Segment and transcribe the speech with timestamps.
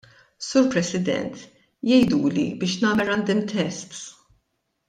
[0.45, 1.43] Sur President,
[1.91, 4.05] jgħiduli biex nagħmel random tests.